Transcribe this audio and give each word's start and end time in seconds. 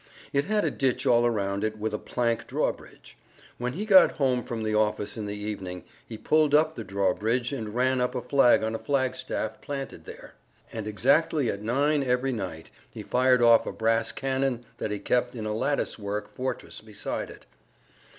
It 0.33 0.45
had 0.45 0.65
a 0.65 0.71
ditch 0.71 1.05
all 1.05 1.27
around 1.27 1.63
it 1.63 1.77
with 1.77 1.93
a 1.93 1.99
plank 1.99 2.47
drawbridge. 2.47 3.15
When 3.59 3.73
he 3.73 3.85
got 3.85 4.13
home 4.13 4.43
from 4.43 4.63
the 4.63 4.73
office 4.73 5.15
in 5.15 5.27
the 5.27 5.35
evening 5.37 5.83
he 6.03 6.17
pulled 6.17 6.55
up 6.55 6.73
the 6.73 6.83
drawbridge 6.83 7.53
and 7.53 7.75
ran 7.75 8.01
up 8.01 8.15
a 8.15 8.21
flag 8.23 8.63
on 8.63 8.73
a 8.73 8.79
flagstaff 8.79 9.61
planted 9.61 10.05
there. 10.05 10.33
And 10.73 10.87
exactly 10.87 11.51
at 11.51 11.61
nine 11.61 12.03
every 12.03 12.31
night 12.31 12.71
he 12.89 13.03
fired 13.03 13.43
off 13.43 13.67
a 13.67 13.71
brass 13.71 14.11
cannon 14.11 14.65
that 14.79 14.89
he 14.89 14.97
kept 14.97 15.35
in 15.35 15.45
a 15.45 15.53
latticework 15.53 16.29
fortress 16.33 16.81
beside 16.81 17.29
it. 17.29 17.45